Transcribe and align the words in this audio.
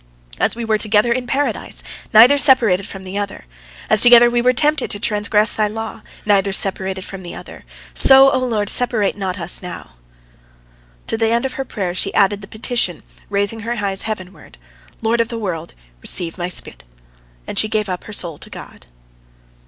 As 0.39 0.55
we 0.55 0.65
were 0.65 0.79
together 0.79 1.13
in 1.13 1.27
Paradise, 1.27 1.83
neither 2.11 2.39
separated 2.39 2.87
from 2.87 3.03
the 3.03 3.19
other; 3.19 3.45
as 3.87 4.01
together 4.01 4.31
we 4.31 4.41
were 4.41 4.51
tempted 4.51 4.89
to 4.89 4.99
transgress 4.99 5.53
Thy 5.53 5.67
law, 5.67 6.01
neither 6.25 6.51
separated 6.51 7.05
from 7.05 7.21
the 7.21 7.35
other, 7.35 7.65
so, 7.93 8.31
O 8.31 8.39
Lord, 8.39 8.67
separate 8.67 9.13
us 9.13 9.61
not 9.61 9.61
now." 9.61 9.89
To 11.05 11.17
the 11.19 11.29
end 11.29 11.45
of 11.45 11.53
her 11.53 11.65
prayer 11.65 11.93
she 11.93 12.11
added 12.15 12.41
the 12.41 12.47
petition, 12.47 13.03
raising 13.29 13.59
her 13.59 13.73
eyes 13.73 14.01
heavenward, 14.01 14.57
"Lord 15.03 15.21
of 15.21 15.27
the 15.27 15.37
world! 15.37 15.75
Receive 16.01 16.35
my 16.35 16.49
spirit!" 16.49 16.83
and 17.45 17.59
she 17.59 17.67
gave 17.67 17.87
up 17.87 18.05
her 18.05 18.13
soul 18.13 18.39
to 18.39 18.49
God. 18.49 18.87